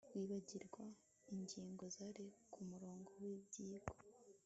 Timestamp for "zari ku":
1.95-2.59